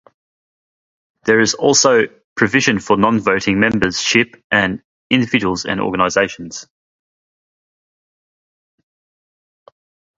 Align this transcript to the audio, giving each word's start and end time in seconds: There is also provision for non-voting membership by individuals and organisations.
There 1.25 1.39
is 1.39 1.53
also 1.53 2.07
provision 2.35 2.79
for 2.79 2.97
non-voting 2.97 3.59
membership 3.59 4.35
by 4.49 4.79
individuals 5.11 5.63
and 5.65 5.79
organisations. 5.79 6.65